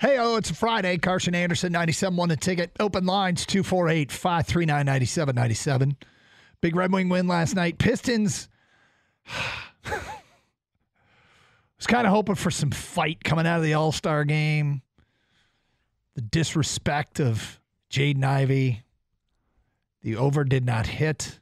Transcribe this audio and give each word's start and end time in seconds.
Hey, 0.00 0.16
oh, 0.18 0.36
it's 0.36 0.48
a 0.48 0.54
Friday. 0.54 0.96
Karsch 0.96 1.26
and 1.26 1.36
Anderson, 1.36 1.72
97 1.72 2.16
won 2.16 2.30
the 2.30 2.36
ticket. 2.36 2.70
Open 2.80 3.04
lines 3.04 3.44
248 3.44 4.10
539 4.10 4.86
9797. 4.86 5.94
Big 6.62 6.74
Red 6.74 6.90
Wing 6.90 7.10
win 7.10 7.28
last 7.28 7.54
night. 7.54 7.76
Pistons. 7.76 8.48
was 9.84 10.00
kind 11.86 12.06
of 12.06 12.14
hoping 12.14 12.34
for 12.34 12.50
some 12.50 12.70
fight 12.70 13.22
coming 13.22 13.46
out 13.46 13.58
of 13.58 13.62
the 13.62 13.74
All 13.74 13.92
Star 13.92 14.24
game. 14.24 14.80
The 16.14 16.22
disrespect 16.22 17.20
of 17.20 17.60
Jaden 17.90 18.24
Ivey. 18.24 18.82
The 20.00 20.16
over 20.16 20.44
did 20.44 20.64
not 20.64 20.86
hit. 20.86 21.40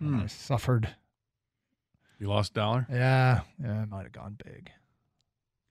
Hmm. 0.00 0.22
I 0.22 0.26
suffered. 0.26 0.88
You 2.18 2.26
lost 2.26 2.54
dollar? 2.54 2.88
Yeah, 2.90 3.42
yeah, 3.62 3.84
it 3.84 3.88
might 3.88 4.02
have 4.02 4.10
gone 4.10 4.36
big. 4.44 4.72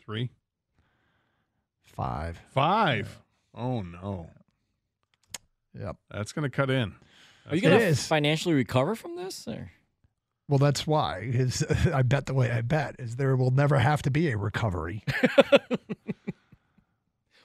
Three? 0.08 0.31
Five. 1.83 2.39
Five. 2.53 3.19
Oh, 3.53 3.81
no. 3.81 4.31
Yep. 5.80 5.97
That's 6.09 6.31
going 6.31 6.50
to 6.50 6.55
cut 6.55 6.69
in. 6.72 6.95
Are 7.50 7.55
you 7.55 7.61
going 7.61 7.77
to 7.77 7.86
is. 7.86 8.08
financially 8.08 8.55
recover 8.55 8.95
from 8.95 9.16
this? 9.17 9.47
Or? 9.47 9.69
Well, 10.47 10.58
that's 10.59 10.88
why. 10.88 11.19
Is 11.31 11.63
I 11.94 12.02
bet 12.03 12.25
the 12.25 12.33
way 12.33 12.50
I 12.52 12.61
bet 12.61 12.95
is 13.00 13.17
there 13.17 13.35
will 13.35 13.52
never 13.52 13.78
have 13.78 14.02
to 14.03 14.09
be 14.11 14.31
a 14.31 14.38
recovery. 14.38 15.03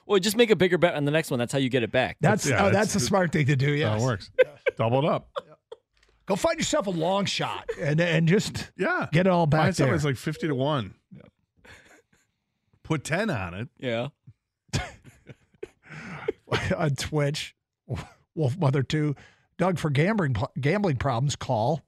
Well, 0.05 0.19
just 0.19 0.35
make 0.35 0.49
a 0.49 0.55
bigger 0.57 0.77
bet 0.77 0.95
on 0.95 1.05
the 1.05 1.11
next 1.11 1.31
one. 1.31 1.39
That's 1.39 1.53
how 1.53 1.59
you 1.59 1.69
get 1.69 1.81
it 1.81 1.91
back. 1.91 2.17
That's 2.19 2.45
Yeah, 2.45 2.55
oh, 2.55 2.65
that's- 2.65 2.73
that's 2.93 2.95
a 2.95 2.99
smart 2.99 3.31
thing 3.31 3.45
to 3.45 3.55
do. 3.55 3.71
Yeah, 3.71 3.95
it 3.95 4.01
works. 4.01 4.31
Double 4.77 4.99
it 4.99 5.05
up. 5.05 5.29
Go 6.25 6.35
find 6.35 6.57
yourself 6.59 6.87
a 6.87 6.91
long 6.91 7.23
shot 7.23 7.69
and 7.79 8.01
and 8.01 8.27
just 8.27 8.69
Yeah. 8.77 9.07
get 9.13 9.27
it 9.27 9.29
all 9.29 9.45
back 9.47 9.61
Find 9.61 9.75
something 9.75 9.91
there. 9.91 9.97
that's 9.97 10.05
like 10.05 10.17
50 10.17 10.47
to 10.49 10.55
1. 10.55 10.93
Put 12.83 13.03
10 13.03 13.29
on 13.29 13.53
it. 13.53 13.69
yeah. 13.79 14.07
on 16.77 16.91
Twitch. 16.95 17.55
Wolf 18.35 18.57
Mother 18.57 18.81
Two, 18.81 19.15
Doug 19.57 19.77
for 19.77 19.89
gambling 19.91 20.35
gambling 20.59 20.95
problems. 20.97 21.35
Call. 21.35 21.81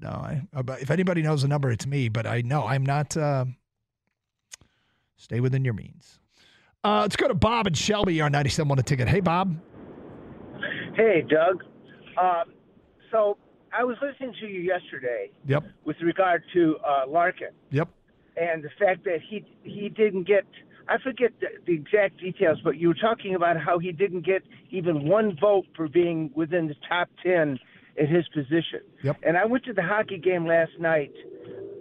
No, 0.00 0.08
I. 0.10 0.42
uh, 0.54 0.62
but 0.62 0.80
If 0.80 0.90
anybody 0.92 1.22
knows 1.22 1.42
the 1.42 1.48
number, 1.48 1.70
it's 1.72 1.86
me. 1.86 2.08
But 2.08 2.26
I 2.26 2.42
know 2.42 2.64
I'm 2.64 2.86
not. 2.86 3.16
Uh, 3.16 3.46
stay 5.16 5.40
within 5.40 5.64
your 5.64 5.74
means. 5.74 6.20
Uh, 6.84 7.00
let's 7.00 7.16
go 7.16 7.26
to 7.26 7.34
Bob 7.34 7.66
and 7.66 7.76
Shelby 7.76 8.20
on 8.20 8.30
97 8.30 8.70
on 8.70 8.78
a 8.78 8.82
ticket. 8.84 9.08
Hey, 9.08 9.18
Bob. 9.20 9.56
Hey, 10.94 11.24
Doug. 11.28 11.64
Um, 12.20 12.52
so 13.10 13.36
I 13.76 13.82
was 13.82 13.96
listening 14.00 14.32
to 14.40 14.46
you 14.46 14.60
yesterday 14.60 15.30
Yep. 15.46 15.64
with 15.84 15.96
regard 16.02 16.44
to 16.54 16.76
uh, 16.86 17.08
Larkin 17.08 17.48
Yep. 17.70 17.88
And 18.38 18.62
the 18.62 18.70
fact 18.78 19.04
that 19.04 19.18
he 19.28 19.44
he 19.62 19.88
didn't 19.88 20.26
get. 20.26 20.44
I 20.90 20.96
forget 21.04 21.32
the, 21.38 21.48
the 21.66 21.74
exact 21.74 22.18
details, 22.18 22.58
but 22.64 22.78
you 22.78 22.88
were 22.88 22.94
talking 22.94 23.34
about 23.34 23.60
how 23.60 23.78
he 23.78 23.92
didn't 23.92 24.24
get 24.24 24.42
even 24.70 25.06
one 25.06 25.36
vote 25.38 25.66
for 25.76 25.86
being 25.86 26.30
within 26.34 26.66
the 26.66 26.76
top 26.88 27.10
ten 27.22 27.58
in 27.98 28.06
his 28.06 28.26
position. 28.28 28.80
Yep. 29.02 29.16
And 29.22 29.36
I 29.36 29.44
went 29.44 29.64
to 29.64 29.74
the 29.74 29.82
hockey 29.82 30.18
game 30.18 30.46
last 30.46 30.72
night. 30.78 31.12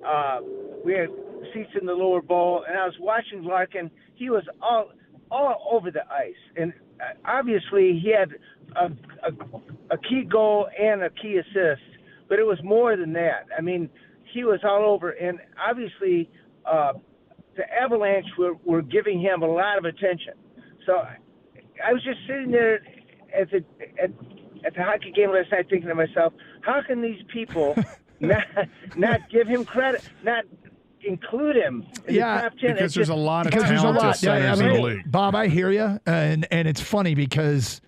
Uh, 0.06 0.40
we 0.84 0.94
had 0.94 1.08
seats 1.54 1.72
in 1.80 1.86
the 1.86 1.94
lower 1.94 2.22
bowl, 2.22 2.66
and 2.68 2.78
I 2.78 2.86
was 2.86 2.96
watching 3.00 3.44
Larkin. 3.44 3.90
He 4.16 4.30
was 4.30 4.44
all 4.62 4.92
all 5.30 5.70
over 5.72 5.92
the 5.92 6.06
ice, 6.12 6.36
and 6.56 6.74
uh, 7.02 7.14
obviously 7.26 8.00
he 8.02 8.14
had 8.18 8.32
a, 8.76 8.86
a, 9.28 9.96
a 9.96 9.98
key 9.98 10.24
goal 10.30 10.68
and 10.80 11.04
a 11.04 11.10
key 11.10 11.38
assist, 11.38 11.82
but 12.30 12.40
it 12.40 12.46
was 12.46 12.60
more 12.64 12.96
than 12.96 13.12
that. 13.14 13.48
I 13.58 13.62
mean, 13.62 13.90
he 14.34 14.46
was 14.46 14.62
all 14.64 14.86
over, 14.86 15.12
and 15.12 15.40
obviously 15.70 16.30
uh, 16.70 16.94
the 17.56 17.64
Avalanche 17.82 18.28
were, 18.38 18.54
were 18.66 18.82
giving 18.82 19.20
him 19.20 19.42
a 19.42 19.48
lot 19.48 19.78
of 19.78 19.86
attention. 19.86 20.34
So 20.86 20.94
I 21.86 21.94
was 21.94 22.04
just 22.04 22.20
sitting 22.28 22.52
there 22.52 22.76
at 23.38 23.50
the 23.52 23.64
at, 24.02 24.12
at 24.66 24.74
the 24.76 24.84
hockey 24.84 25.12
game 25.12 25.32
last 25.32 25.52
night, 25.52 25.68
thinking 25.70 25.90
to 25.90 25.96
myself, 25.96 26.34
how 26.62 26.82
can 26.86 27.02
these 27.02 27.22
people 27.32 27.76
not 28.20 28.44
not 28.96 29.30
give 29.30 29.48
him 29.48 29.66
credit, 29.66 30.02
not 30.24 30.46
include 31.04 31.56
him 31.56 31.86
in 32.08 32.16
Yeah, 32.16 32.36
the 32.36 32.42
top 32.50 32.52
ten? 32.60 32.70
Because 32.74 32.86
It's 32.86 32.96
there's 32.96 33.08
just- 33.08 33.10
a 33.12 33.16
lot 33.16 33.46
of 33.48 33.52
because 33.52 33.68
there's 33.70 33.82
a 33.82 33.84
talented 33.84 34.04
lot. 34.06 34.24
Yeah, 34.24 34.32
I 34.34 34.40
centers 34.40 34.60
in 34.60 34.68
the 34.68 34.74
mean, 34.74 34.84
league. 34.84 35.12
Bob, 35.12 35.36
I 35.36 35.48
hear 35.48 35.72
you, 35.72 36.00
and 36.06 36.48
and 36.52 36.68
it's 36.68 36.82
funny 36.82 37.16
because. 37.16 37.82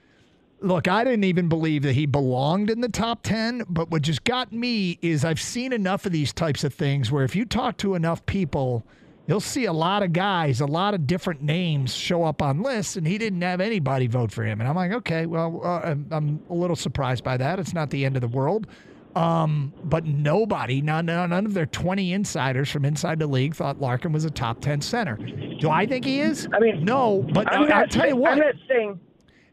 Look, 0.62 0.90
I 0.90 1.06
didn't 1.06 1.24
even 1.24 1.48
believe 1.48 1.84
that 1.84 1.94
he 1.94 2.06
belonged 2.06 2.70
in 2.70 2.82
the 2.82 2.90
top 2.90 3.24
10, 3.24 3.64
but 3.70 3.90
what 3.92 4.02
just 4.02 4.26
got 4.26 4.52
me 4.52 5.00
is 5.02 5.24
I've 5.24 5.40
seen 5.40 5.72
enough 5.72 6.06
of 6.06 6.12
these 6.12 6.34
types 6.34 6.66
of 6.66 6.74
things 6.74 7.12
where 7.12 7.24
if 7.24 7.34
you 7.34 7.46
talk 7.46 7.78
to 7.78 7.96
enough 7.96 8.26
people, 8.26 8.86
you'll 9.26 9.40
see 9.40 9.66
a 9.66 9.74
lot 9.74 10.04
of 10.04 10.12
guys, 10.12 10.60
a 10.60 10.66
lot 10.66 10.94
of 10.94 11.08
different 11.08 11.42
names 11.42 11.96
show 11.96 12.26
up 12.26 12.42
on 12.42 12.62
lists, 12.62 12.98
and 12.98 13.08
he 13.08 13.18
didn't 13.18 13.42
have 13.42 13.62
anybody 13.62 14.08
vote 14.08 14.34
for 14.34 14.44
him. 14.44 14.60
And 14.60 14.68
I'm 14.68 14.76
like, 14.76 14.92
okay, 14.92 15.26
well, 15.28 15.62
uh, 15.64 15.80
I'm, 15.92 16.08
I'm 16.12 16.42
a 16.50 16.54
little 16.54 16.76
surprised 16.76 17.24
by 17.24 17.38
that. 17.38 17.58
It's 17.58 17.74
not 17.74 17.90
the 17.90 18.04
end 18.04 18.18
of 18.18 18.22
the 18.22 18.28
world. 18.28 18.68
Um, 19.16 19.74
but 19.86 20.06
nobody, 20.06 20.82
none, 20.82 21.06
none 21.06 21.46
of 21.46 21.54
their 21.54 21.66
20 21.66 22.14
insiders 22.14 22.70
from 22.70 22.86
inside 22.86 23.20
the 23.20 23.28
league 23.28 23.56
thought 23.56 23.80
Larkin 23.80 24.12
was 24.12 24.26
a 24.26 24.30
top 24.30 24.62
10 24.62 24.82
center. 24.82 25.18
Do 25.60 25.70
I 25.70 25.86
think 25.86 26.06
he 26.06 26.20
is? 26.20 26.48
I 26.54 26.60
mean, 26.60 26.84
no, 26.84 27.26
but 27.34 27.52
I'm 27.52 27.64
I, 27.64 27.68
not 27.68 27.78
I'll 27.78 27.88
tell 27.88 28.08
you 28.08 28.16
what. 28.18 28.34
I'm 28.34 28.40
not 28.40 28.56
saying. 28.68 29.00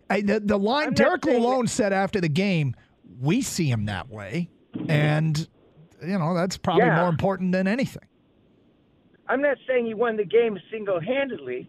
I, 0.09 0.21
the, 0.21 0.41
the 0.41 0.59
line 0.59 0.89
I'm 0.89 0.95
Derek 0.95 1.25
saying 1.25 1.41
that- 1.43 1.47
Lalonde 1.49 1.69
said 1.69 1.93
after 1.93 2.21
the 2.21 2.29
game, 2.29 2.75
we 3.21 3.43
see 3.43 3.69
him 3.71 3.87
that 3.87 4.09
way, 4.09 4.49
and 4.89 5.49
you 6.03 6.19
know 6.19 6.35
that's 6.35 6.57
probably 6.57 6.85
Yeah. 6.85 7.01
more 7.01 7.09
important 7.09 7.53
than 7.53 7.67
anything. 7.67 8.03
I'm 9.29 9.43
not 9.43 9.57
saying 9.67 9.87
he 9.87 9.95
won 9.95 10.17
the 10.17 10.25
game 10.25 10.59
single-handedly, 10.71 11.69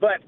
but 0.00 0.20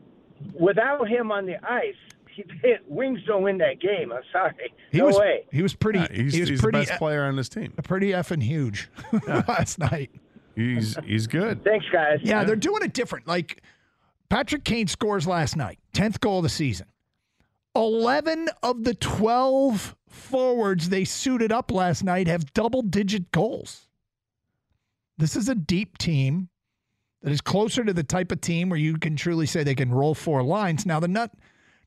without 0.58 1.06
him 1.08 1.30
on 1.30 1.46
the 1.46 1.54
ice, 1.64 1.94
he, 2.34 2.44
Wings 2.88 3.20
don't 3.26 3.42
win 3.42 3.58
that 3.58 3.80
game. 3.80 4.12
I'm 4.12 4.22
sorry. 4.32 4.72
He 4.90 4.98
no 4.98 5.06
was 5.06 5.16
way. 5.16 5.44
he 5.52 5.62
was 5.62 5.74
pretty 5.74 6.00
Yeah, 6.00 6.08
he's 6.10 6.34
he 6.34 6.40
was 6.40 6.48
he's 6.48 6.60
pretty 6.60 6.80
the 6.80 6.86
best 6.86 6.98
player 6.98 7.22
on 7.24 7.36
this 7.36 7.48
team. 7.48 7.72
pretty 7.84 8.08
effing 8.10 8.42
huge 8.42 8.88
last 9.28 9.78
night. 9.78 10.10
He's 10.56 10.96
he's 11.04 11.26
good. 11.26 11.62
Thanks, 11.64 11.86
guys. 11.92 12.18
Yeah, 12.22 12.42
they're 12.44 12.56
doing 12.56 12.82
it 12.82 12.92
different. 12.94 13.26
Like 13.28 13.62
Patrick 14.28 14.64
Kane 14.64 14.86
scores 14.88 15.26
last 15.26 15.56
night, 15.56 15.78
tenth 15.92 16.18
goal 16.20 16.38
of 16.38 16.42
the 16.42 16.48
season. 16.48 16.86
Eleven 17.76 18.48
of 18.62 18.84
the 18.84 18.94
twelve 18.94 19.94
forwards 20.08 20.88
they 20.88 21.04
suited 21.04 21.52
up 21.52 21.70
last 21.70 22.02
night 22.02 22.26
have 22.26 22.54
double-digit 22.54 23.30
goals. 23.32 23.88
This 25.18 25.36
is 25.36 25.48
a 25.50 25.54
deep 25.54 25.98
team 25.98 26.48
that 27.22 27.32
is 27.32 27.42
closer 27.42 27.84
to 27.84 27.92
the 27.92 28.02
type 28.02 28.32
of 28.32 28.40
team 28.40 28.70
where 28.70 28.78
you 28.78 28.96
can 28.96 29.14
truly 29.14 29.44
say 29.44 29.62
they 29.62 29.74
can 29.74 29.92
roll 29.92 30.14
four 30.14 30.42
lines. 30.42 30.86
Now, 30.86 31.00
the 31.00 31.08
nut, 31.08 31.32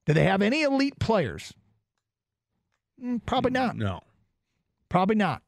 do 0.06 0.14
they 0.14 0.26
have 0.26 0.44
any 0.44 0.62
elite 0.62 1.00
players? 1.00 1.54
Mm, 3.04 3.26
probably 3.26 3.52
not. 3.52 3.76
No. 3.76 4.02
Probably 4.90 5.16
not. 5.16 5.42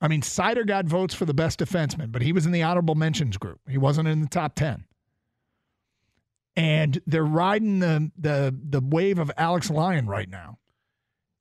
I 0.00 0.08
mean, 0.08 0.20
Seider 0.20 0.66
got 0.66 0.84
votes 0.84 1.14
for 1.14 1.24
the 1.24 1.34
best 1.34 1.60
defenseman, 1.60 2.12
but 2.12 2.22
he 2.22 2.32
was 2.32 2.44
in 2.44 2.52
the 2.52 2.62
honorable 2.62 2.94
mentions 2.94 3.38
group. 3.38 3.60
He 3.68 3.78
wasn't 3.78 4.08
in 4.08 4.20
the 4.20 4.28
top 4.28 4.54
ten. 4.54 4.84
And 6.54 7.00
they're 7.06 7.24
riding 7.24 7.78
the 7.78 8.10
the 8.16 8.54
the 8.62 8.80
wave 8.80 9.18
of 9.18 9.30
Alex 9.36 9.70
Lyon 9.70 10.06
right 10.06 10.28
now. 10.28 10.58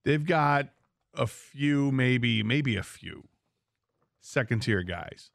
They've 0.05 0.25
got 0.25 0.69
a 1.13 1.27
few, 1.27 1.91
maybe 1.91 2.43
maybe 2.43 2.77
a 2.77 2.83
few 2.83 3.27
second 4.21 4.61
tier 4.61 4.83
guys. 4.83 5.31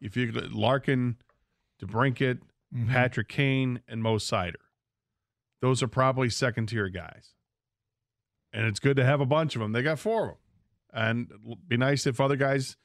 If 0.00 0.16
you 0.16 0.32
Larkin, 0.32 1.16
DeBrincat, 1.82 2.38
Patrick 2.88 3.28
Kane, 3.28 3.80
and 3.86 4.02
Mo 4.02 4.16
Seider. 4.16 4.54
Those 5.60 5.82
are 5.82 5.88
probably 5.88 6.30
second 6.30 6.66
tier 6.66 6.88
guys. 6.88 7.34
And 8.52 8.66
it's 8.66 8.80
good 8.80 8.96
to 8.96 9.04
have 9.04 9.20
a 9.20 9.26
bunch 9.26 9.54
of 9.54 9.60
them. 9.60 9.72
They 9.72 9.82
got 9.82 9.98
four 9.98 10.22
of 10.22 10.28
them. 10.28 10.36
And 10.92 11.28
be 11.68 11.76
nice 11.76 12.06
if 12.06 12.20
other 12.20 12.36
guys 12.36 12.76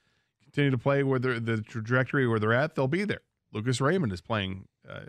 continue 0.44 0.72
to 0.72 0.78
play 0.78 1.04
where 1.04 1.20
they're 1.20 1.40
the 1.40 1.62
trajectory 1.62 2.28
where 2.28 2.40
they're 2.40 2.54
at, 2.54 2.76
they'll 2.76 2.88
be 2.88 3.06
there. 3.06 3.22
Lucas 3.52 3.80
Raymond 3.82 4.12
is 4.12 4.22
playing 4.22 4.68
uh, 4.88 5.06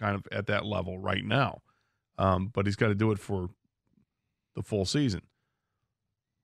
kind 0.00 0.16
of 0.16 0.26
at 0.32 0.46
that 0.46 0.64
level 0.64 0.98
right 0.98 1.24
now. 1.24 1.60
Um, 2.18 2.50
but 2.52 2.66
he's 2.66 2.76
got 2.76 2.88
to 2.88 2.94
do 2.94 3.12
it 3.12 3.18
for 3.18 3.50
the 4.54 4.62
full 4.62 4.84
season. 4.84 5.22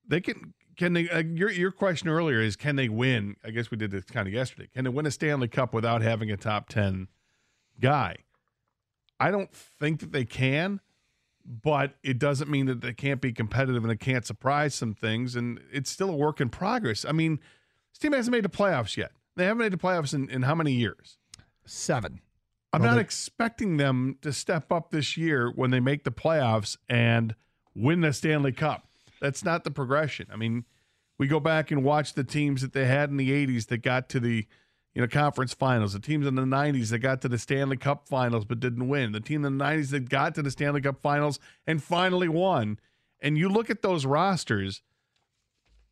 They 0.07 0.21
can 0.21 0.53
can 0.77 0.93
they 0.93 1.09
uh, 1.09 1.23
your 1.23 1.51
your 1.51 1.71
question 1.71 2.07
earlier 2.07 2.39
is 2.39 2.55
can 2.55 2.75
they 2.75 2.87
win? 2.87 3.35
I 3.43 3.49
guess 3.49 3.69
we 3.71 3.77
did 3.77 3.91
this 3.91 4.05
kind 4.05 4.27
of 4.27 4.33
yesterday. 4.33 4.69
Can 4.73 4.85
they 4.85 4.89
win 4.89 5.05
a 5.05 5.11
Stanley 5.11 5.47
Cup 5.47 5.73
without 5.73 6.01
having 6.01 6.31
a 6.31 6.37
top 6.37 6.69
10 6.69 7.07
guy? 7.81 8.15
I 9.19 9.31
don't 9.31 9.51
think 9.51 9.99
that 9.99 10.11
they 10.11 10.25
can, 10.25 10.79
but 11.45 11.95
it 12.03 12.19
doesn't 12.19 12.49
mean 12.49 12.67
that 12.67 12.81
they 12.81 12.93
can't 12.93 13.19
be 13.19 13.33
competitive 13.33 13.83
and 13.83 13.91
they 13.91 13.97
can't 13.97 14.25
surprise 14.25 14.75
some 14.75 14.93
things 14.93 15.35
and 15.35 15.59
it's 15.71 15.89
still 15.89 16.09
a 16.09 16.15
work 16.15 16.39
in 16.39 16.49
progress. 16.49 17.03
I 17.03 17.11
mean, 17.11 17.39
this 17.91 17.99
team 17.99 18.13
hasn't 18.13 18.31
made 18.31 18.45
the 18.45 18.49
playoffs 18.49 18.95
yet. 18.95 19.11
They 19.35 19.45
haven't 19.45 19.59
made 19.59 19.73
the 19.73 19.77
playoffs 19.77 20.13
in, 20.13 20.29
in 20.29 20.43
how 20.43 20.55
many 20.55 20.73
years? 20.73 21.17
Seven. 21.65 22.21
I'm 22.77 22.81
Well, 22.83 22.91
not 22.91 22.95
they- 22.97 23.01
expecting 23.01 23.77
them 23.77 24.17
to 24.21 24.31
step 24.31 24.71
up 24.71 24.91
this 24.91 25.17
year 25.17 25.49
when 25.49 25.71
they 25.71 25.79
make 25.79 26.03
the 26.03 26.11
playoffs 26.11 26.77
and 26.87 27.35
win 27.73 28.01
the 28.01 28.13
Stanley 28.13 28.51
Cup. 28.51 28.87
That's 29.19 29.43
not 29.43 29.63
the 29.63 29.71
progression. 29.71 30.27
I 30.31 30.35
mean, 30.35 30.65
we 31.17 31.27
go 31.27 31.39
back 31.39 31.71
and 31.71 31.83
watch 31.83 32.13
the 32.13 32.23
teams 32.23 32.61
that 32.61 32.73
they 32.73 32.85
had 32.85 33.09
in 33.09 33.17
the 33.17 33.31
80s 33.31 33.65
that 33.67 33.79
got 33.79 34.09
to 34.09 34.19
the 34.19 34.45
you 34.93 35.01
know 35.01 35.07
conference 35.07 35.53
finals, 35.53 35.93
the 35.93 35.99
teams 35.99 36.27
in 36.27 36.35
the 36.35 36.43
90s 36.45 36.89
that 36.89 36.99
got 36.99 37.21
to 37.21 37.27
the 37.27 37.37
Stanley 37.39 37.77
Cup 37.77 38.07
finals 38.07 38.45
but 38.45 38.59
didn't 38.59 38.87
win, 38.87 39.11
the 39.11 39.19
team 39.19 39.43
in 39.43 39.57
the 39.57 39.63
90s 39.63 39.89
that 39.89 40.09
got 40.09 40.35
to 40.35 40.41
the 40.43 40.51
Stanley 40.51 40.81
Cup 40.81 41.01
finals 41.01 41.39
and 41.65 41.81
finally 41.81 42.27
won. 42.29 42.79
And 43.19 43.37
you 43.37 43.49
look 43.49 43.69
at 43.71 43.81
those 43.81 44.05
rosters, 44.05 44.83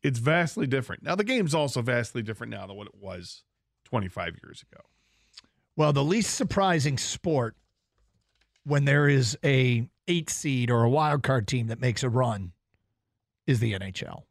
it's 0.02 0.18
vastly 0.20 0.66
different. 0.68 1.02
Now 1.02 1.14
the 1.16 1.24
game's 1.24 1.54
also 1.54 1.82
vastly 1.82 2.22
different 2.22 2.52
now 2.52 2.66
than 2.66 2.76
what 2.76 2.86
it 2.86 2.94
was 2.96 3.42
25 3.84 4.36
years 4.44 4.62
ago. 4.70 4.82
Well, 5.76 5.92
the 5.92 6.04
least 6.04 6.34
surprising 6.34 6.96
sport 6.96 7.54
when 8.64 8.84
there 8.84 9.08
is 9.08 9.38
a 9.44 9.88
eight 10.08 10.30
seed 10.30 10.70
or 10.70 10.84
a 10.84 10.90
wild 10.90 11.22
card 11.22 11.46
team 11.46 11.66
that 11.68 11.80
makes 11.80 12.02
a 12.02 12.08
run 12.08 12.52
is 13.46 13.60
the 13.60 13.74
NHL. 13.74 14.22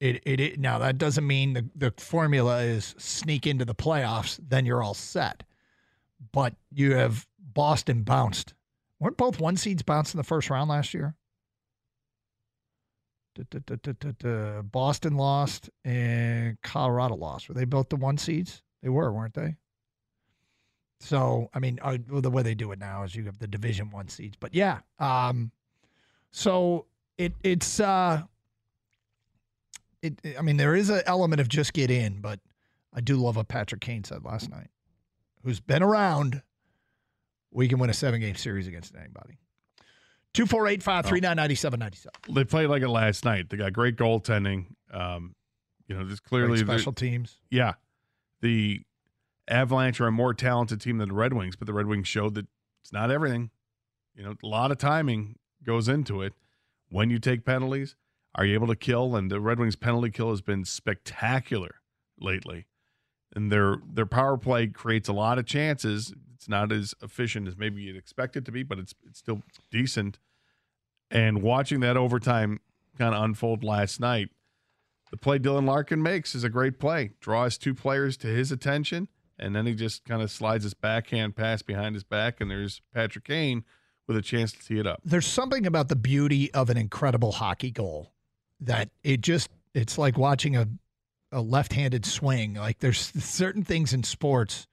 It, 0.00 0.22
it, 0.24 0.40
it 0.40 0.60
now 0.60 0.78
that 0.78 0.98
doesn't 0.98 1.26
mean 1.26 1.52
the, 1.52 1.68
the 1.74 1.92
formula 1.98 2.62
is 2.62 2.94
sneak 2.98 3.46
into 3.46 3.64
the 3.64 3.74
playoffs, 3.74 4.38
then 4.46 4.64
you're 4.64 4.82
all 4.82 4.94
set. 4.94 5.42
But 6.32 6.54
you 6.70 6.94
have 6.94 7.26
Boston 7.38 8.02
bounced. 8.02 8.54
Weren't 8.98 9.16
both 9.16 9.40
one 9.40 9.56
seeds 9.56 9.82
bounced 9.82 10.14
in 10.14 10.18
the 10.18 10.24
first 10.24 10.50
round 10.50 10.70
last 10.70 10.92
year? 10.92 11.14
Boston 14.70 15.16
lost 15.16 15.70
and 15.84 16.60
Colorado 16.62 17.16
lost. 17.16 17.48
Were 17.48 17.54
they 17.54 17.64
both 17.64 17.88
the 17.88 17.96
one 17.96 18.18
seeds? 18.18 18.62
They 18.82 18.88
were, 18.90 19.12
weren't 19.12 19.34
they? 19.34 19.56
So, 21.00 21.48
I 21.54 21.58
mean, 21.58 21.78
uh, 21.82 21.96
well, 22.10 22.20
the 22.20 22.30
way 22.30 22.42
they 22.42 22.54
do 22.54 22.72
it 22.72 22.78
now 22.78 23.04
is 23.04 23.14
you 23.14 23.24
have 23.24 23.38
the 23.38 23.46
Division 23.46 23.90
One 23.90 24.08
seeds. 24.08 24.36
But 24.38 24.54
yeah, 24.54 24.80
um, 24.98 25.50
so 26.30 26.86
it 27.16 27.32
it's 27.42 27.80
uh, 27.80 28.22
it. 30.02 30.20
I 30.38 30.42
mean, 30.42 30.58
there 30.58 30.76
is 30.76 30.90
an 30.90 31.02
element 31.06 31.40
of 31.40 31.48
just 31.48 31.72
get 31.72 31.90
in, 31.90 32.20
but 32.20 32.38
I 32.94 33.00
do 33.00 33.16
love 33.16 33.36
what 33.36 33.48
Patrick 33.48 33.80
Kane 33.80 34.04
said 34.04 34.24
last 34.24 34.50
night, 34.50 34.68
who's 35.42 35.60
been 35.60 35.82
around. 35.82 36.42
We 37.50 37.66
can 37.66 37.78
win 37.78 37.90
a 37.90 37.94
seven 37.94 38.20
game 38.20 38.36
series 38.36 38.68
against 38.68 38.94
anybody. 38.94 39.38
Two 40.32 40.46
four 40.46 40.68
eight 40.68 40.82
five 40.82 41.06
three 41.06 41.20
nine 41.20 41.36
ninety 41.36 41.56
seven 41.56 41.80
ninety 41.80 41.96
seven. 41.96 42.12
They 42.28 42.44
played 42.44 42.68
like 42.68 42.82
it 42.82 42.88
last 42.88 43.24
night. 43.24 43.50
They 43.50 43.56
got 43.56 43.72
great 43.72 43.96
goaltending. 43.96 44.66
Um, 44.92 45.34
you 45.88 45.96
know, 45.96 46.04
there's 46.04 46.20
clearly 46.20 46.62
Great 46.62 46.66
special 46.66 46.92
teams. 46.92 47.38
Yeah. 47.50 47.74
The 48.42 48.80
Avalanche 49.50 50.00
are 50.00 50.06
a 50.06 50.12
more 50.12 50.32
talented 50.32 50.80
team 50.80 50.98
than 50.98 51.08
the 51.08 51.14
Red 51.14 51.32
Wings, 51.32 51.56
but 51.56 51.66
the 51.66 51.74
Red 51.74 51.86
Wings 51.86 52.08
showed 52.08 52.34
that 52.34 52.46
it's 52.82 52.92
not 52.92 53.10
everything. 53.10 53.50
You 54.14 54.22
know, 54.22 54.36
a 54.42 54.46
lot 54.46 54.70
of 54.70 54.78
timing 54.78 55.36
goes 55.64 55.88
into 55.88 56.22
it. 56.22 56.32
When 56.90 57.10
you 57.10 57.18
take 57.18 57.44
penalties, 57.44 57.96
are 58.34 58.44
you 58.44 58.54
able 58.54 58.68
to 58.68 58.76
kill? 58.76 59.16
And 59.16 59.30
the 59.30 59.40
Red 59.40 59.58
Wings 59.58 59.76
penalty 59.76 60.10
kill 60.10 60.30
has 60.30 60.40
been 60.40 60.64
spectacular 60.64 61.76
lately. 62.18 62.66
And 63.34 63.50
their 63.50 63.76
their 63.92 64.06
power 64.06 64.36
play 64.36 64.66
creates 64.68 65.08
a 65.08 65.12
lot 65.12 65.38
of 65.38 65.46
chances. 65.46 66.12
It's 66.34 66.48
not 66.48 66.72
as 66.72 66.94
efficient 67.02 67.46
as 67.46 67.56
maybe 67.56 67.82
you'd 67.82 67.96
expect 67.96 68.36
it 68.36 68.44
to 68.46 68.52
be, 68.52 68.62
but 68.62 68.78
it's 68.78 68.94
it's 69.06 69.18
still 69.18 69.42
decent. 69.70 70.18
And 71.10 71.42
watching 71.42 71.80
that 71.80 71.96
overtime 71.96 72.60
kind 72.98 73.14
of 73.14 73.22
unfold 73.22 73.62
last 73.62 74.00
night, 74.00 74.30
the 75.10 75.16
play 75.16 75.38
Dylan 75.38 75.66
Larkin 75.66 76.02
makes 76.02 76.34
is 76.34 76.44
a 76.44 76.48
great 76.48 76.78
play. 76.78 77.12
Draws 77.20 77.58
two 77.58 77.74
players 77.74 78.16
to 78.18 78.26
his 78.28 78.52
attention, 78.52 79.08
and 79.40 79.56
then 79.56 79.66
he 79.66 79.74
just 79.74 80.04
kind 80.04 80.22
of 80.22 80.30
slides 80.30 80.64
his 80.64 80.74
backhand 80.74 81.34
pass 81.34 81.62
behind 81.62 81.94
his 81.96 82.04
back, 82.04 82.40
and 82.40 82.50
there's 82.50 82.82
Patrick 82.94 83.24
Kane 83.24 83.64
with 84.06 84.16
a 84.16 84.22
chance 84.22 84.52
to 84.52 84.58
tee 84.58 84.78
it 84.78 84.86
up. 84.86 85.00
there's 85.04 85.26
something 85.26 85.66
about 85.66 85.88
the 85.88 85.96
beauty 85.96 86.52
of 86.52 86.68
an 86.68 86.76
incredible 86.76 87.32
hockey 87.32 87.70
goal 87.70 88.12
that 88.60 88.90
it 89.02 89.20
just 89.20 89.48
it's 89.74 89.98
like 89.98 90.18
watching 90.18 90.56
a 90.56 90.68
a 91.32 91.40
left-handed 91.40 92.04
swing. 92.04 92.54
Like 92.54 92.80
there's 92.80 92.98
certain 92.98 93.62
things 93.62 93.92
in 93.92 94.02
sports 94.02 94.66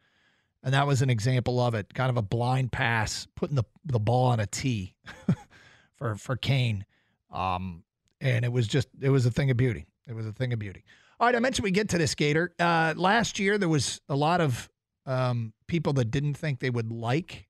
and 0.63 0.73
that 0.73 0.87
was 0.87 1.03
an 1.03 1.09
example 1.11 1.59
of 1.59 1.75
it 1.75 1.93
kind 1.93 2.09
of 2.09 2.17
a 2.17 2.23
blind 2.23 2.71
pass 2.71 3.27
putting 3.35 3.55
the 3.55 3.63
the 3.85 3.99
ball 3.99 4.25
on 4.31 4.39
a 4.39 4.47
tee 4.47 4.95
for 5.97 6.15
for 6.15 6.35
Kane. 6.35 6.83
Um 7.31 7.83
and 8.19 8.43
it 8.43 8.51
was 8.51 8.67
just 8.67 8.87
it 8.99 9.09
was 9.09 9.27
a 9.27 9.31
thing 9.31 9.51
of 9.51 9.57
beauty. 9.57 9.85
It 10.07 10.15
was 10.15 10.25
a 10.25 10.33
thing 10.33 10.51
of 10.51 10.57
beauty 10.57 10.83
all 11.19 11.27
right 11.27 11.35
I 11.35 11.39
mentioned 11.39 11.63
we 11.63 11.71
get 11.71 11.89
to 11.89 11.97
this 11.97 12.15
Gator 12.15 12.53
uh 12.59 12.93
last 12.95 13.39
year 13.39 13.57
there 13.57 13.69
was 13.69 14.01
a 14.09 14.15
lot 14.15 14.41
of 14.41 14.69
um 15.05 15.53
people 15.67 15.93
that 15.93 16.11
didn't 16.11 16.35
think 16.35 16.59
they 16.59 16.69
would 16.69 16.91
like 16.91 17.47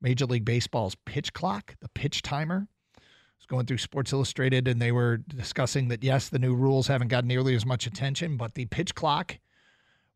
Major 0.00 0.26
League 0.26 0.44
Baseball's 0.44 0.94
pitch 1.04 1.32
clock, 1.32 1.74
the 1.80 1.88
pitch 1.88 2.22
timer. 2.22 2.68
I 2.96 3.00
was 3.38 3.46
going 3.46 3.66
through 3.66 3.78
Sports 3.78 4.12
Illustrated 4.12 4.68
and 4.68 4.80
they 4.80 4.92
were 4.92 5.16
discussing 5.16 5.88
that 5.88 6.04
yes, 6.04 6.28
the 6.28 6.38
new 6.38 6.54
rules 6.54 6.86
haven't 6.86 7.08
got 7.08 7.24
nearly 7.24 7.54
as 7.54 7.66
much 7.66 7.86
attention, 7.86 8.36
but 8.36 8.54
the 8.54 8.66
pitch 8.66 8.94
clock 8.94 9.38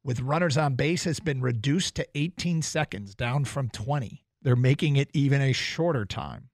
with 0.02 0.20
runners 0.20 0.56
on 0.56 0.74
base 0.74 1.04
has 1.04 1.20
been 1.20 1.40
reduced 1.40 1.94
to 1.96 2.06
18 2.14 2.62
seconds, 2.62 3.14
down 3.14 3.44
from 3.44 3.68
20. 3.70 4.24
They're 4.42 4.56
making 4.56 4.96
it 4.96 5.10
even 5.12 5.42
a 5.42 5.52
shorter 5.52 6.04
time. 6.04 6.49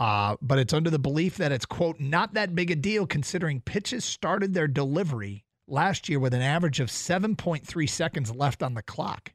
Uh, 0.00 0.34
but 0.40 0.58
it's 0.58 0.72
under 0.72 0.88
the 0.88 0.98
belief 0.98 1.36
that 1.36 1.52
it's, 1.52 1.66
quote, 1.66 2.00
not 2.00 2.32
that 2.32 2.54
big 2.54 2.70
a 2.70 2.74
deal 2.74 3.06
considering 3.06 3.60
pitches 3.60 4.02
started 4.02 4.54
their 4.54 4.66
delivery 4.66 5.44
last 5.68 6.08
year 6.08 6.18
with 6.18 6.32
an 6.32 6.40
average 6.40 6.80
of 6.80 6.88
7.3 6.88 7.88
seconds 7.88 8.34
left 8.34 8.62
on 8.62 8.72
the 8.72 8.82
clock. 8.82 9.34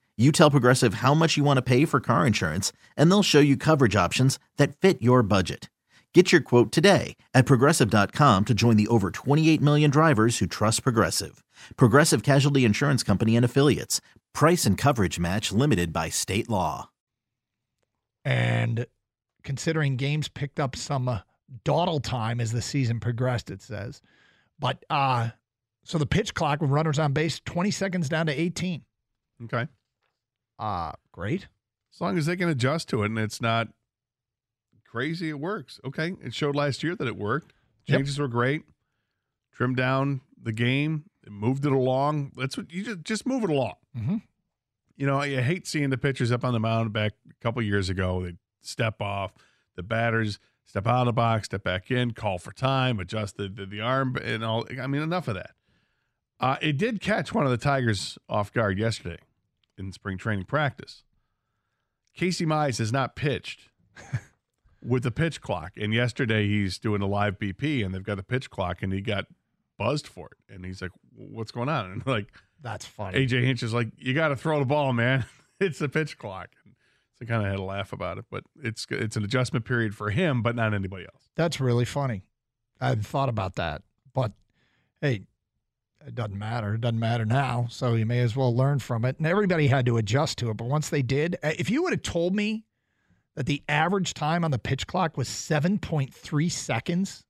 You 0.21 0.31
tell 0.31 0.51
Progressive 0.51 0.95
how 0.95 1.15
much 1.15 1.35
you 1.35 1.43
want 1.43 1.57
to 1.57 1.63
pay 1.63 1.83
for 1.83 1.99
car 1.99 2.27
insurance, 2.27 2.71
and 2.95 3.09
they'll 3.09 3.23
show 3.23 3.39
you 3.39 3.57
coverage 3.57 3.95
options 3.95 4.37
that 4.57 4.77
fit 4.77 5.01
your 5.01 5.23
budget. 5.23 5.67
Get 6.13 6.31
your 6.31 6.41
quote 6.41 6.71
today 6.71 7.15
at 7.33 7.47
progressive.com 7.47 8.45
to 8.45 8.53
join 8.53 8.77
the 8.77 8.85
over 8.89 9.09
28 9.09 9.59
million 9.63 9.89
drivers 9.89 10.37
who 10.37 10.45
trust 10.45 10.83
Progressive. 10.83 11.43
Progressive 11.75 12.21
Casualty 12.21 12.65
Insurance 12.65 13.01
Company 13.01 13.35
and 13.35 13.43
Affiliates. 13.43 13.99
Price 14.31 14.63
and 14.67 14.77
coverage 14.77 15.17
match 15.17 15.51
limited 15.51 15.91
by 15.91 16.09
state 16.09 16.47
law. 16.47 16.91
And 18.23 18.85
considering 19.43 19.95
games 19.95 20.27
picked 20.27 20.59
up 20.59 20.75
some 20.75 21.07
uh, 21.07 21.21
dawdle 21.63 21.99
time 21.99 22.39
as 22.39 22.51
the 22.51 22.61
season 22.61 22.99
progressed, 22.99 23.49
it 23.49 23.63
says. 23.63 24.03
But 24.59 24.85
uh, 24.87 25.29
so 25.83 25.97
the 25.97 26.05
pitch 26.05 26.35
clock 26.35 26.61
with 26.61 26.69
runners 26.69 26.99
on 26.99 27.11
base, 27.11 27.41
20 27.43 27.71
seconds 27.71 28.07
down 28.07 28.27
to 28.27 28.39
18. 28.39 28.83
Okay. 29.45 29.67
Uh, 30.61 30.91
great. 31.11 31.47
As 31.93 31.99
long 31.99 32.17
as 32.17 32.27
they 32.27 32.37
can 32.37 32.47
adjust 32.47 32.87
to 32.89 33.01
it 33.01 33.07
and 33.07 33.17
it's 33.17 33.41
not 33.41 33.69
crazy, 34.87 35.29
it 35.29 35.39
works. 35.39 35.79
Okay. 35.83 36.13
It 36.23 36.35
showed 36.35 36.55
last 36.55 36.83
year 36.83 36.95
that 36.95 37.07
it 37.07 37.17
worked. 37.17 37.51
Yep. 37.87 37.97
Changes 37.97 38.19
were 38.19 38.27
great. 38.27 38.63
Trimmed 39.51 39.75
down 39.75 40.21
the 40.41 40.51
game, 40.51 41.05
it 41.25 41.31
moved 41.31 41.65
it 41.65 41.71
along. 41.71 42.31
That's 42.37 42.57
what 42.57 42.71
you 42.71 42.83
just 42.83 43.03
just 43.03 43.25
move 43.25 43.43
it 43.43 43.49
along. 43.49 43.73
Mm-hmm. 43.97 44.17
You 44.95 45.07
know, 45.07 45.19
I 45.19 45.41
hate 45.41 45.67
seeing 45.67 45.89
the 45.89 45.97
pitchers 45.97 46.31
up 46.31 46.45
on 46.45 46.53
the 46.53 46.59
mound 46.59 46.93
back 46.93 47.13
a 47.29 47.43
couple 47.43 47.61
years 47.63 47.89
ago. 47.89 48.23
They 48.23 48.35
step 48.61 49.01
off, 49.01 49.33
the 49.75 49.83
batters 49.83 50.39
step 50.65 50.87
out 50.87 51.01
of 51.01 51.05
the 51.07 51.13
box, 51.13 51.47
step 51.47 51.63
back 51.63 51.91
in, 51.91 52.11
call 52.11 52.37
for 52.37 52.53
time, 52.53 52.99
adjust 52.99 53.35
the, 53.35 53.49
the, 53.49 53.65
the 53.65 53.81
arm, 53.81 54.15
and 54.23 54.43
all. 54.43 54.65
I 54.79 54.87
mean, 54.87 55.01
enough 55.01 55.27
of 55.27 55.35
that. 55.35 55.51
Uh, 56.39 56.57
it 56.61 56.77
did 56.77 57.01
catch 57.01 57.33
one 57.33 57.45
of 57.45 57.51
the 57.51 57.57
Tigers 57.57 58.17
off 58.29 58.53
guard 58.53 58.79
yesterday 58.79 59.17
in 59.81 59.91
spring 59.91 60.17
training 60.17 60.45
practice. 60.45 61.03
Casey 62.13 62.45
Mize 62.45 62.77
has 62.77 62.91
not 62.91 63.15
pitched 63.15 63.69
with 64.83 65.03
the 65.03 65.11
pitch 65.11 65.41
clock, 65.41 65.73
and 65.77 65.93
yesterday 65.93 66.47
he's 66.47 66.77
doing 66.77 67.01
a 67.01 67.07
live 67.07 67.39
BP, 67.39 67.85
and 67.85 67.93
they've 67.93 68.03
got 68.03 68.15
the 68.15 68.23
pitch 68.23 68.49
clock, 68.49 68.81
and 68.81 68.93
he 68.93 69.01
got 69.01 69.25
buzzed 69.77 70.07
for 70.07 70.27
it, 70.27 70.53
and 70.53 70.65
he's 70.65 70.81
like, 70.81 70.91
"What's 71.15 71.51
going 71.51 71.69
on?" 71.69 71.91
And 71.91 72.05
like, 72.05 72.27
That's 72.61 72.85
funny. 72.85 73.25
AJ 73.25 73.43
Hinch 73.43 73.63
is 73.63 73.73
like, 73.73 73.89
"You 73.97 74.13
got 74.13 74.29
to 74.29 74.35
throw 74.35 74.59
the 74.59 74.65
ball, 74.65 74.93
man. 74.93 75.25
it's 75.59 75.79
the 75.79 75.89
pitch 75.89 76.17
clock." 76.17 76.49
And 76.65 76.75
so 77.15 77.25
kind 77.25 77.43
of 77.43 77.49
had 77.49 77.59
a 77.59 77.63
laugh 77.63 77.93
about 77.93 78.17
it, 78.17 78.25
but 78.29 78.43
it's 78.61 78.85
it's 78.89 79.15
an 79.15 79.23
adjustment 79.23 79.65
period 79.65 79.95
for 79.95 80.09
him, 80.09 80.41
but 80.41 80.55
not 80.55 80.73
anybody 80.73 81.05
else. 81.05 81.29
That's 81.35 81.59
really 81.59 81.85
funny. 81.85 82.23
I 82.79 82.89
hadn't 82.89 83.05
thought 83.05 83.29
about 83.29 83.55
that. 83.55 83.83
But 84.13 84.33
hey, 85.01 85.23
it 86.07 86.15
doesn't 86.15 86.37
matter. 86.37 86.73
It 86.75 86.81
doesn't 86.81 86.99
matter 86.99 87.25
now. 87.25 87.67
So 87.69 87.93
you 87.95 88.05
may 88.05 88.19
as 88.19 88.35
well 88.35 88.55
learn 88.55 88.79
from 88.79 89.05
it. 89.05 89.17
And 89.17 89.27
everybody 89.27 89.67
had 89.67 89.85
to 89.85 89.97
adjust 89.97 90.37
to 90.39 90.49
it. 90.49 90.57
But 90.57 90.65
once 90.67 90.89
they 90.89 91.01
did, 91.01 91.37
uh, 91.43 91.51
if 91.57 91.69
you 91.69 91.83
would 91.83 91.93
have 91.93 92.01
told 92.01 92.35
me 92.35 92.65
that 93.35 93.45
the 93.45 93.63
average 93.69 94.13
time 94.13 94.43
on 94.43 94.51
the 94.51 94.59
pitch 94.59 94.87
clock 94.87 95.17
was 95.17 95.27
7.3 95.29 96.51
seconds 96.51 97.23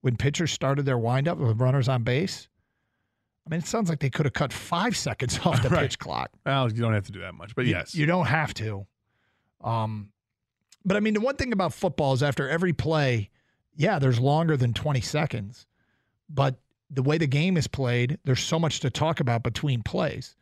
when 0.00 0.16
pitchers 0.16 0.52
started 0.52 0.84
their 0.86 0.98
windup 0.98 1.38
with 1.38 1.60
runners 1.60 1.88
on 1.88 2.02
base, 2.02 2.48
I 3.46 3.50
mean, 3.50 3.60
it 3.60 3.66
sounds 3.66 3.88
like 3.90 4.00
they 4.00 4.10
could 4.10 4.26
have 4.26 4.32
cut 4.32 4.52
five 4.52 4.96
seconds 4.96 5.38
off 5.44 5.62
the 5.62 5.68
Right. 5.68 5.82
pitch 5.82 5.98
clock. 5.98 6.30
Well, 6.46 6.70
you 6.72 6.80
don't 6.80 6.94
have 6.94 7.04
to 7.06 7.12
do 7.12 7.20
that 7.20 7.34
much, 7.34 7.54
but 7.54 7.66
You- 7.66 7.72
yes, 7.72 7.94
You 7.94 8.06
don't 8.06 8.26
have 8.26 8.54
to. 8.54 8.86
Um, 9.62 10.10
but 10.84 10.96
I 10.96 11.00
mean, 11.00 11.14
the 11.14 11.20
one 11.20 11.36
thing 11.36 11.52
about 11.52 11.72
football 11.72 12.12
is 12.12 12.22
after 12.22 12.48
every 12.48 12.72
play, 12.72 13.30
yeah, 13.76 13.98
there's 13.98 14.20
longer 14.20 14.56
than 14.56 14.72
20 14.74 15.00
seconds. 15.00 15.66
But 16.28 16.58
the 16.94 17.02
way 17.02 17.18
the 17.18 17.26
game 17.26 17.56
is 17.56 17.66
played, 17.66 18.18
there's 18.24 18.42
so 18.42 18.58
much 18.58 18.80
to 18.80 18.90
talk 18.90 19.20
about 19.20 19.42
between 19.42 19.82
plays. 19.82 20.36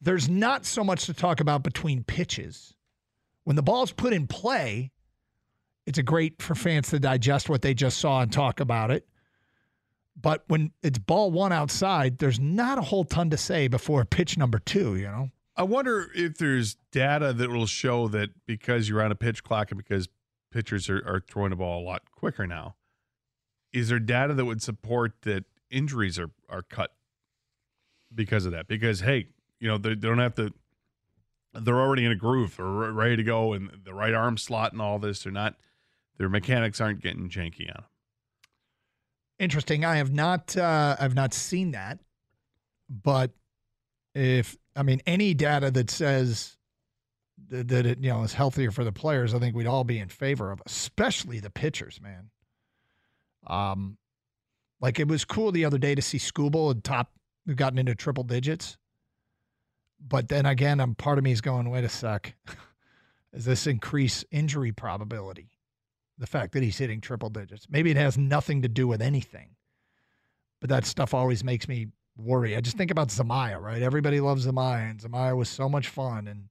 There's 0.00 0.28
not 0.28 0.66
so 0.66 0.84
much 0.84 1.06
to 1.06 1.14
talk 1.14 1.40
about 1.40 1.62
between 1.62 2.04
pitches. 2.04 2.74
When 3.44 3.56
the 3.56 3.62
ball's 3.62 3.92
put 3.92 4.12
in 4.12 4.26
play, 4.26 4.90
it's 5.86 5.98
a 5.98 6.02
great 6.02 6.40
for 6.40 6.54
fans 6.54 6.90
to 6.90 6.98
digest 6.98 7.48
what 7.48 7.62
they 7.62 7.74
just 7.74 7.98
saw 7.98 8.20
and 8.20 8.32
talk 8.32 8.60
about 8.60 8.90
it. 8.90 9.06
But 10.20 10.44
when 10.46 10.72
it's 10.82 10.98
ball 10.98 11.30
one 11.30 11.52
outside, 11.52 12.18
there's 12.18 12.38
not 12.38 12.78
a 12.78 12.82
whole 12.82 13.04
ton 13.04 13.30
to 13.30 13.36
say 13.36 13.68
before 13.68 14.04
pitch 14.04 14.38
number 14.38 14.58
two, 14.58 14.96
you 14.96 15.04
know? 15.04 15.30
I 15.56 15.62
wonder 15.62 16.10
if 16.14 16.38
there's 16.38 16.76
data 16.90 17.32
that 17.32 17.50
will 17.50 17.66
show 17.66 18.08
that 18.08 18.30
because 18.46 18.88
you're 18.88 19.02
on 19.02 19.12
a 19.12 19.16
pitch 19.16 19.44
clock 19.44 19.70
and 19.70 19.78
because 19.78 20.08
pitchers 20.50 20.88
are, 20.88 21.02
are 21.06 21.20
throwing 21.20 21.50
the 21.50 21.56
ball 21.56 21.82
a 21.82 21.84
lot 21.84 22.02
quicker 22.12 22.46
now, 22.46 22.76
is 23.72 23.88
there 23.88 23.98
data 23.98 24.34
that 24.34 24.44
would 24.44 24.62
support 24.62 25.12
that 25.22 25.44
injuries 25.74 26.18
are, 26.18 26.30
are 26.48 26.62
cut 26.62 26.94
because 28.14 28.46
of 28.46 28.52
that? 28.52 28.68
Because, 28.68 29.00
hey, 29.00 29.26
you 29.58 29.68
know, 29.68 29.78
they, 29.78 29.90
they 29.90 30.08
don't 30.08 30.18
have 30.18 30.34
to, 30.36 30.52
they're 31.52 31.80
already 31.80 32.04
in 32.04 32.12
a 32.12 32.16
groove. 32.16 32.56
They're 32.56 32.64
ready 32.64 33.16
to 33.16 33.22
go 33.22 33.52
and 33.52 33.70
the 33.84 33.94
right 33.94 34.14
arm 34.14 34.36
slot 34.38 34.72
and 34.72 34.80
all 34.80 34.98
this. 34.98 35.22
They're 35.22 35.32
not, 35.32 35.56
their 36.18 36.28
mechanics 36.28 36.80
aren't 36.80 37.00
getting 37.02 37.28
janky 37.28 37.68
on 37.68 37.74
them. 37.74 37.84
Interesting. 39.38 39.84
I 39.84 39.96
have 39.96 40.12
not 40.12 40.56
uh, 40.56 40.96
I've 40.98 41.16
not 41.16 41.34
seen 41.34 41.72
that, 41.72 41.98
but 42.88 43.32
if 44.14 44.56
I 44.76 44.84
mean 44.84 45.00
any 45.06 45.34
data 45.34 45.72
that 45.72 45.90
says 45.90 46.56
that, 47.48 47.66
that 47.66 47.84
it 47.84 47.98
you 47.98 48.10
know 48.10 48.22
is 48.22 48.32
healthier 48.32 48.70
for 48.70 48.84
the 48.84 48.92
players, 48.92 49.34
I 49.34 49.40
think 49.40 49.56
we'd 49.56 49.66
all 49.66 49.82
be 49.82 49.98
in 49.98 50.08
favor 50.08 50.52
of, 50.52 50.62
especially 50.66 51.40
the 51.40 51.50
pitchers, 51.50 52.00
man. 52.00 52.30
Um, 53.48 53.98
like 54.80 54.98
it 54.98 55.08
was 55.08 55.24
cool 55.24 55.52
the 55.52 55.64
other 55.64 55.78
day 55.78 55.94
to 55.94 56.02
see 56.02 56.18
Skubal 56.18 56.70
and 56.70 56.82
top 56.82 57.12
who 57.46 57.54
gotten 57.54 57.78
into 57.78 57.94
triple 57.94 58.24
digits, 58.24 58.76
but 60.06 60.28
then 60.28 60.46
again, 60.46 60.80
I'm 60.80 60.94
part 60.94 61.18
of 61.18 61.24
me 61.24 61.32
is 61.32 61.40
going, 61.40 61.70
wait 61.70 61.84
a 61.84 61.88
sec, 61.88 62.34
does 63.34 63.44
this 63.44 63.66
increase 63.66 64.24
injury 64.30 64.72
probability? 64.72 65.54
the 66.18 66.26
fact 66.26 66.52
that 66.52 66.62
he's 66.62 66.78
hitting 66.78 67.00
triple 67.00 67.30
digits. 67.30 67.66
Maybe 67.68 67.90
it 67.90 67.96
has 67.96 68.16
nothing 68.16 68.62
to 68.62 68.68
do 68.68 68.86
with 68.86 69.02
anything, 69.02 69.50
but 70.60 70.70
that 70.70 70.86
stuff 70.86 71.14
always 71.14 71.42
makes 71.42 71.68
me 71.68 71.88
worry. 72.16 72.56
I 72.56 72.60
just 72.60 72.76
think 72.76 72.90
about 72.90 73.08
Zumaya, 73.08 73.60
right? 73.60 73.82
Everybody 73.82 74.20
loves 74.20 74.46
Zumaya, 74.46 74.90
and 74.90 75.00
Zumaya 75.00 75.36
was 75.36 75.48
so 75.48 75.68
much 75.68 75.88
fun. 75.88 76.28
And 76.28 76.48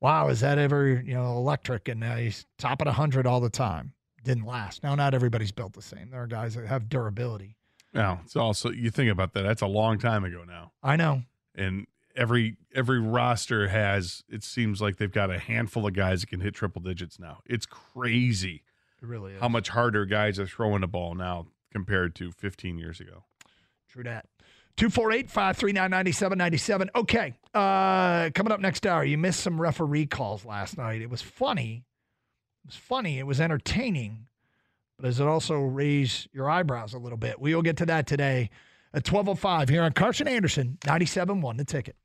wow, 0.00 0.28
is 0.28 0.40
that 0.40 0.58
ever 0.58 1.02
you 1.04 1.14
know 1.14 1.36
electric? 1.36 1.88
And 1.88 2.02
uh, 2.02 2.16
he's 2.16 2.46
top 2.58 2.80
at 2.80 2.86
hundred 2.88 3.26
all 3.26 3.40
the 3.40 3.50
time. 3.50 3.92
Didn't 4.24 4.44
last. 4.46 4.82
Now, 4.82 4.94
not 4.96 5.14
everybody's 5.14 5.52
built 5.52 5.74
the 5.74 5.82
same. 5.82 6.10
There 6.10 6.22
are 6.22 6.26
guys 6.26 6.54
that 6.56 6.66
have 6.66 6.88
durability. 6.88 7.56
Now, 7.92 8.20
it's 8.24 8.34
also, 8.34 8.70
you 8.70 8.90
think 8.90 9.12
about 9.12 9.34
that, 9.34 9.42
that's 9.42 9.62
a 9.62 9.66
long 9.68 9.98
time 9.98 10.24
ago 10.24 10.42
now. 10.46 10.72
I 10.82 10.96
know. 10.96 11.22
and 11.54 11.86
every 12.16 12.56
every 12.74 12.98
roster 13.00 13.66
has 13.68 14.22
it 14.28 14.42
seems 14.44 14.80
like 14.80 14.96
they've 14.98 15.10
got 15.12 15.30
a 15.30 15.38
handful 15.38 15.84
of 15.86 15.94
guys 15.94 16.20
that 16.22 16.28
can 16.28 16.40
hit 16.40 16.54
triple 16.54 16.80
digits 16.80 17.18
now. 17.18 17.38
It's 17.46 17.66
crazy 17.66 18.62
It 19.02 19.06
really 19.08 19.32
is. 19.34 19.40
how 19.40 19.48
much 19.48 19.68
harder 19.70 20.04
guys 20.06 20.38
are 20.38 20.46
throwing 20.46 20.80
the 20.82 20.86
ball 20.88 21.14
now 21.14 21.46
compared 21.72 22.14
to 22.16 22.30
15 22.32 22.78
years 22.78 23.00
ago. 23.00 23.24
True 23.88 24.04
that. 24.04 24.26
248 24.76 25.28
539 25.30 25.90
9797. 25.90 26.90
Okay. 26.96 27.34
Uh, 27.52 28.30
coming 28.34 28.52
up 28.52 28.58
next 28.60 28.86
hour, 28.86 29.04
you 29.04 29.16
missed 29.18 29.40
some 29.40 29.60
referee 29.60 30.06
calls 30.06 30.44
last 30.44 30.76
night. 30.78 31.00
It 31.02 31.10
was 31.10 31.22
funny. 31.22 31.84
It 32.64 32.68
was 32.68 32.76
funny. 32.76 33.18
It 33.18 33.26
was 33.26 33.40
entertaining. 33.42 34.26
But 34.96 35.04
does 35.04 35.20
it 35.20 35.26
also 35.26 35.60
raise 35.60 36.28
your 36.32 36.48
eyebrows 36.48 36.94
a 36.94 36.98
little 36.98 37.18
bit? 37.18 37.38
We 37.38 37.54
will 37.54 37.62
get 37.62 37.76
to 37.78 37.86
that 37.86 38.06
today 38.06 38.48
at 38.94 39.06
1205 39.06 39.68
here 39.68 39.82
on 39.82 39.92
Karsch 39.92 40.20
and 40.20 40.28
Anderson, 40.28 40.78
97.1 40.80 41.58
The 41.58 41.64
Ticket. 41.64 41.96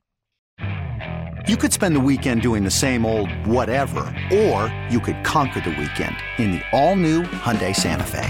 You 1.48 1.56
could 1.56 1.72
spend 1.72 1.96
the 1.96 2.02
weekend 2.02 2.42
doing 2.42 2.66
the 2.66 2.72
same 2.72 3.06
old 3.06 3.32
whatever, 3.48 4.02
or 4.34 4.76
you 4.90 5.00
could 5.00 5.24
conquer 5.24 5.62
the 5.62 5.70
weekend 5.70 6.18
in 6.38 6.52
the 6.52 6.62
all-new 6.74 7.24
Hyundai 7.24 7.74
Santa 7.74 8.04
Fe. 8.04 8.30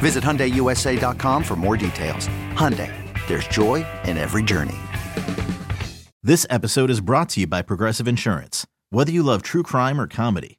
Visit 0.00 0.24
HyundaiUSA.com 0.24 1.44
for 1.44 1.56
more 1.56 1.76
details. 1.76 2.28
Hyundai, 2.54 2.90
there's 3.28 3.46
joy 3.48 3.86
in 4.04 4.16
every 4.16 4.42
journey. 4.42 4.78
This 6.22 6.46
episode 6.48 6.88
is 6.88 7.00
brought 7.00 7.28
to 7.30 7.40
you 7.40 7.46
by 7.46 7.60
Progressive 7.60 8.08
Insurance. 8.08 8.66
Whether 8.90 9.12
you 9.12 9.22
love 9.22 9.42
true 9.42 9.62
crime 9.62 10.00
or 10.00 10.06
comedy, 10.06 10.58